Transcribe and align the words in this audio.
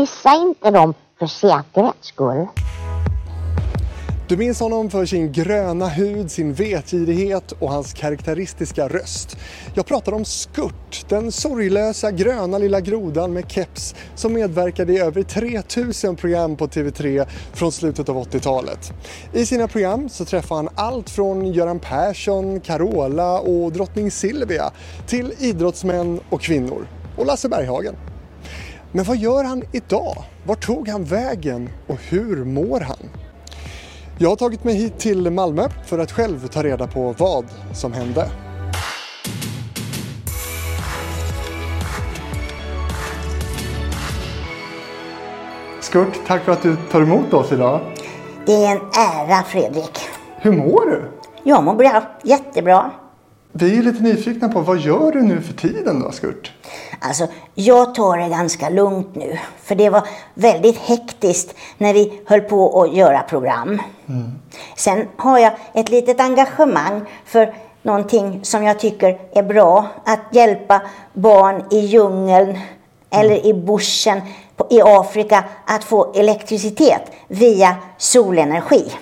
Missa 0.00 0.34
inte 0.34 0.70
dem 0.70 0.94
för 1.18 1.26
säkerhets 1.26 2.08
skull. 2.08 2.46
Du 4.28 4.36
minns 4.36 4.60
honom 4.60 4.90
för 4.90 5.06
sin 5.06 5.32
gröna 5.32 5.88
hud, 5.88 6.30
sin 6.30 6.54
vetgirighet 6.54 7.52
och 7.52 7.70
hans 7.70 7.92
karaktäristiska 7.92 8.88
röst. 8.88 9.36
Jag 9.74 9.86
pratar 9.86 10.12
om 10.12 10.24
Skurt, 10.24 11.08
den 11.08 11.32
sorglösa 11.32 12.10
gröna 12.10 12.58
lilla 12.58 12.80
grodan 12.80 13.32
med 13.32 13.50
keps 13.50 13.94
som 14.14 14.32
medverkade 14.32 14.92
i 14.92 14.98
över 14.98 15.22
3000 15.22 16.16
program 16.16 16.56
på 16.56 16.66
TV3 16.66 17.26
från 17.52 17.72
slutet 17.72 18.08
av 18.08 18.16
80-talet. 18.16 18.92
I 19.32 19.46
sina 19.46 19.68
program 19.68 20.08
så 20.08 20.24
träffar 20.24 20.56
han 20.56 20.68
allt 20.74 21.10
från 21.10 21.52
Göran 21.52 21.78
Persson, 21.78 22.60
Carola 22.60 23.40
och 23.40 23.72
drottning 23.72 24.10
Silvia 24.10 24.70
till 25.06 25.32
idrottsmän 25.38 26.20
och 26.30 26.40
kvinnor 26.40 26.86
och 27.16 27.26
Lasse 27.26 27.48
Berghagen. 27.48 27.96
Men 28.92 29.04
vad 29.04 29.16
gör 29.16 29.44
han 29.44 29.62
idag? 29.72 30.24
Var 30.46 30.54
tog 30.54 30.88
han 30.88 31.04
vägen 31.04 31.68
och 31.86 31.98
hur 32.08 32.44
mår 32.44 32.80
han? 32.80 32.96
Jag 34.18 34.28
har 34.28 34.36
tagit 34.36 34.64
mig 34.64 34.74
hit 34.74 34.98
till 34.98 35.30
Malmö 35.30 35.68
för 35.86 35.98
att 35.98 36.12
själv 36.12 36.46
ta 36.46 36.62
reda 36.62 36.86
på 36.86 37.14
vad 37.18 37.44
som 37.74 37.92
hände. 37.92 38.30
Skurt, 45.80 46.20
tack 46.26 46.44
för 46.44 46.52
att 46.52 46.62
du 46.62 46.76
tar 46.90 47.00
emot 47.02 47.32
oss 47.32 47.52
idag. 47.52 47.80
Det 48.46 48.64
är 48.64 48.70
en 48.70 48.82
ära 48.98 49.42
Fredrik. 49.42 49.98
Hur 50.36 50.52
mår 50.52 50.86
du? 50.90 51.02
Jag 51.44 51.64
mår 51.64 51.74
bra, 51.74 52.02
jättebra. 52.22 52.90
Vi 53.52 53.78
är 53.78 53.82
lite 53.82 54.02
nyfikna 54.02 54.48
på 54.48 54.60
vad 54.60 54.78
gör 54.78 55.12
du 55.12 55.22
nu 55.22 55.40
för 55.40 55.52
tiden 55.52 56.00
då, 56.00 56.10
Skurt? 56.10 56.52
Alltså, 57.00 57.26
jag 57.54 57.94
tar 57.94 58.16
det 58.16 58.28
ganska 58.28 58.68
lugnt 58.68 59.14
nu. 59.14 59.38
För 59.62 59.74
det 59.74 59.90
var 59.90 60.02
väldigt 60.34 60.78
hektiskt 60.78 61.54
när 61.78 61.94
vi 61.94 62.20
höll 62.26 62.40
på 62.40 62.82
att 62.82 62.94
göra 62.94 63.22
program. 63.22 63.82
Sen 64.76 65.08
har 65.16 65.38
jag 65.38 65.52
ett 65.74 65.88
litet 65.88 66.20
engagemang 66.20 67.00
för 67.24 67.54
någonting 67.82 68.40
som 68.44 68.64
jag 68.64 68.78
tycker 68.78 69.18
är 69.32 69.42
bra. 69.42 69.86
Att 70.04 70.20
hjälpa 70.30 70.82
barn 71.12 71.64
i 71.70 71.78
djungeln 71.78 72.58
eller 73.10 73.46
i 73.46 73.54
bushen 73.54 74.20
i 74.70 74.82
Afrika 74.82 75.44
att 75.66 75.84
få 75.84 76.12
elektricitet 76.14 77.02
via 77.28 77.76
solenergi. 77.98 78.92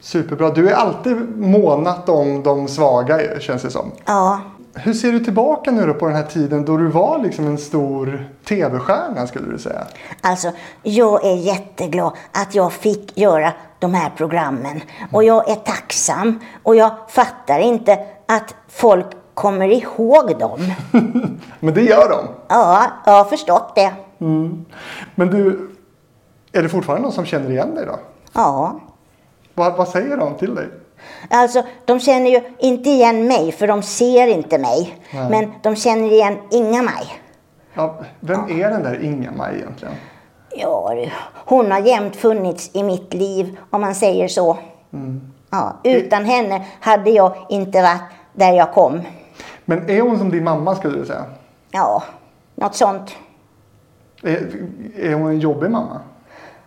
Superbra. 0.00 0.50
Du 0.50 0.68
är 0.68 0.74
alltid 0.74 1.16
månat 1.36 2.08
om 2.08 2.42
de 2.42 2.68
svaga 2.68 3.40
känns 3.40 3.62
det 3.62 3.70
som. 3.70 3.92
Ja, 4.04 4.40
Hur 4.78 4.92
ser 4.92 5.12
du 5.12 5.20
tillbaka 5.20 5.70
nu 5.70 5.86
då 5.86 5.94
på 5.94 6.06
den 6.06 6.16
här 6.16 6.22
tiden 6.22 6.64
då 6.64 6.76
du 6.76 6.86
var 6.86 7.18
liksom 7.18 7.46
en 7.46 7.58
stor 7.58 8.28
tv-stjärna 8.44 9.26
skulle 9.26 9.52
du 9.52 9.58
säga? 9.58 9.86
Alltså, 10.20 10.52
jag 10.82 11.24
är 11.24 11.36
jätteglad 11.36 12.12
att 12.32 12.54
jag 12.54 12.72
fick 12.72 13.18
göra 13.18 13.52
de 13.78 13.94
här 13.94 14.10
programmen. 14.16 14.80
Och 15.12 15.24
jag 15.24 15.50
är 15.50 15.54
tacksam. 15.54 16.40
Och 16.62 16.76
jag 16.76 16.90
fattar 17.08 17.58
inte 17.58 17.98
att 18.26 18.54
folk 18.68 19.06
kommer 19.34 19.68
ihåg 19.68 20.38
dem. 20.38 20.60
Men 21.60 21.74
det 21.74 21.82
gör 21.82 22.08
de. 22.08 22.28
Ja, 22.48 22.86
jag 23.06 23.12
har 23.12 23.24
förstått 23.24 23.74
det. 23.74 23.92
Men 25.14 25.30
du, 25.30 25.70
är 26.52 26.62
det 26.62 26.68
fortfarande 26.68 27.02
någon 27.02 27.12
som 27.12 27.24
känner 27.24 27.50
igen 27.50 27.74
dig 27.74 27.86
då? 27.86 27.98
Ja. 28.32 28.80
Vad, 29.54 29.76
vad 29.76 29.88
säger 29.88 30.16
de 30.16 30.34
till 30.34 30.54
dig? 30.54 30.68
Alltså, 31.30 31.62
de 31.84 32.00
känner 32.00 32.30
ju 32.30 32.40
inte 32.58 32.90
igen 32.90 33.26
mig, 33.26 33.52
för 33.52 33.66
de 33.66 33.82
ser 33.82 34.26
inte 34.26 34.58
mig. 34.58 34.98
Men 35.30 35.52
de 35.62 35.76
känner 35.76 36.12
igen 36.12 36.38
Inga-Maj. 36.50 37.20
Ja, 37.74 37.98
vem 38.20 38.40
är 38.50 38.70
den 38.70 38.82
där 38.82 39.04
Inga-Maj 39.04 39.56
egentligen? 39.56 39.94
Ja, 40.50 40.94
hon 41.34 41.70
har 41.70 41.80
jämt 41.80 42.16
funnits 42.16 42.70
i 42.72 42.82
mitt 42.82 43.14
liv, 43.14 43.58
om 43.70 43.80
man 43.80 43.94
säger 43.94 44.28
så. 44.28 44.58
Ja, 45.50 45.76
utan 45.84 46.24
henne 46.24 46.64
hade 46.80 47.10
jag 47.10 47.36
inte 47.48 47.82
varit 47.82 48.02
där 48.32 48.52
jag 48.52 48.72
kom. 48.72 49.00
Men 49.64 49.90
är 49.90 50.00
hon 50.00 50.18
som 50.18 50.30
din 50.30 50.44
mamma 50.44 50.74
skulle 50.74 50.98
du 50.98 51.06
säga? 51.06 51.24
Ja, 51.70 52.02
något 52.54 52.74
sånt. 52.74 53.16
Är, 54.22 54.48
är 54.96 55.14
hon 55.14 55.26
en 55.26 55.40
jobbig 55.40 55.70
mamma? 55.70 56.00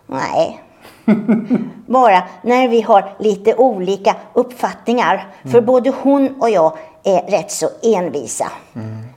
Nej. 0.07 0.61
Bara 1.85 2.23
när 2.41 2.67
vi 2.67 2.81
har 2.81 3.13
lite 3.19 3.55
olika 3.55 4.15
uppfattningar. 4.33 5.27
För 5.51 5.61
både 5.61 5.93
hon 6.01 6.41
och 6.41 6.49
jag 6.49 6.77
är 7.03 7.21
rätt 7.31 7.51
så 7.51 7.67
envisa. 7.83 8.51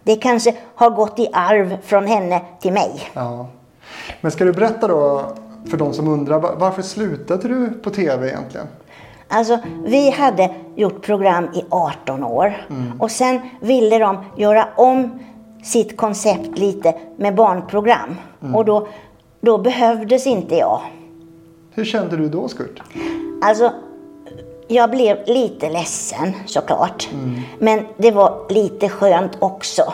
Det 0.02 0.16
kanske 0.16 0.54
har 0.74 0.90
gått 0.90 1.18
i 1.18 1.28
arv 1.32 1.76
från 1.82 2.06
henne 2.06 2.40
till 2.60 2.72
mig. 2.72 3.00
Ja. 3.14 3.46
Men 4.20 4.30
ska 4.32 4.44
du 4.44 4.52
berätta 4.52 4.88
då 4.88 5.22
för 5.70 5.76
de 5.76 5.92
som 5.92 6.08
undrar 6.08 6.38
va- 6.40 6.54
varför 6.58 6.82
slutade 6.82 7.48
du 7.48 7.70
på 7.70 7.90
tv 7.90 8.28
egentligen? 8.28 8.66
Alltså, 9.28 9.58
vi 9.84 10.10
hade 10.10 10.54
gjort 10.76 11.02
program 11.06 11.48
i 11.54 11.64
18 11.70 12.24
år. 12.24 12.66
Och 12.98 13.10
sen 13.10 13.40
ville 13.60 13.98
de 13.98 14.24
göra 14.36 14.68
om 14.76 15.18
sitt 15.64 15.96
koncept 15.96 16.58
lite 16.58 16.94
med 17.16 17.34
barnprogram. 17.34 18.16
Och 18.54 18.64
då, 18.64 18.86
då 19.40 19.58
behövdes 19.58 20.26
inte 20.26 20.56
jag. 20.56 20.80
Hur 21.74 21.84
kände 21.84 22.16
du 22.16 22.28
då 22.28 22.48
Skurt? 22.48 22.82
Alltså, 23.42 23.72
jag 24.68 24.90
blev 24.90 25.18
lite 25.26 25.70
ledsen 25.70 26.32
såklart. 26.46 27.08
Men 27.58 27.86
det 27.96 28.10
var 28.10 28.46
lite 28.48 28.88
skönt 28.88 29.32
också. 29.38 29.92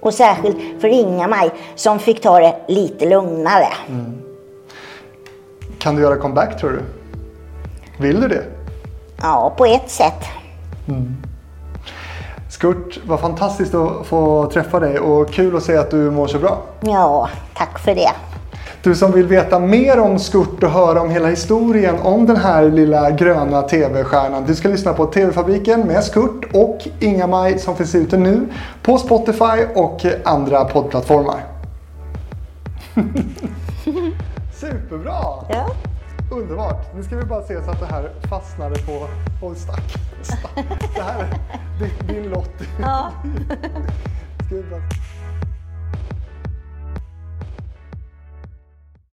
Och 0.00 0.14
särskilt 0.14 0.80
för 0.80 0.88
Inga-Maj 0.88 1.50
som 1.74 1.98
fick 1.98 2.22
ta 2.22 2.38
det 2.40 2.56
lite 2.68 3.08
lugnare. 3.08 3.68
Kan 5.78 5.96
du 5.96 6.02
göra 6.02 6.16
comeback 6.16 6.60
tror 6.60 6.70
du? 6.70 6.82
Vill 7.98 8.20
du 8.20 8.28
det? 8.28 8.44
Ja, 9.22 9.54
på 9.56 9.66
ett 9.66 9.90
sätt. 9.90 10.24
Skurt, 12.50 13.00
vad 13.06 13.20
fantastiskt 13.20 13.74
att 13.74 14.06
få 14.06 14.50
träffa 14.52 14.80
dig 14.80 14.98
och 14.98 15.30
kul 15.30 15.56
att 15.56 15.62
se 15.62 15.76
att 15.76 15.90
du 15.90 16.10
mår 16.10 16.26
så 16.26 16.38
bra. 16.38 16.62
Ja, 16.80 17.28
tack 17.54 17.78
för 17.78 17.94
det. 17.94 18.10
Du 18.82 18.94
som 18.94 19.12
vill 19.12 19.26
veta 19.26 19.58
mer 19.58 20.00
om 20.00 20.18
Skurt 20.18 20.62
och 20.62 20.70
höra 20.70 21.00
om 21.00 21.10
hela 21.10 21.28
historien 21.28 21.94
om 22.02 22.26
den 22.26 22.36
här 22.36 22.70
lilla 22.70 23.10
gröna 23.10 23.62
tv-stjärnan. 23.62 24.44
Du 24.46 24.54
ska 24.54 24.68
lyssna 24.68 24.92
på 24.92 25.06
TV-fabriken 25.06 25.80
med 25.80 26.04
Skurt 26.04 26.54
och 26.54 26.88
Inga-Maj 27.00 27.58
som 27.58 27.76
finns 27.76 27.94
ute 27.94 28.16
nu 28.16 28.48
på 28.82 28.98
Spotify 28.98 29.64
och 29.74 30.06
andra 30.24 30.64
poddplattformar. 30.64 31.44
Superbra! 34.54 35.24
Ja. 35.48 35.66
Underbart! 36.32 36.94
Nu 36.94 37.02
ska 37.02 37.16
vi 37.16 37.24
bara 37.24 37.42
se 37.42 37.64
så 37.64 37.70
att 37.70 37.80
det 37.80 37.86
här 37.86 38.10
fastnade 38.30 38.74
på... 38.74 39.06
Oj, 39.42 39.56
stack. 39.56 39.96
stack. 40.22 40.66
Det 40.94 41.02
här 41.02 41.20
är 41.80 42.12
din, 42.12 42.30
lott. 42.30 42.54
Ja. 42.80 43.10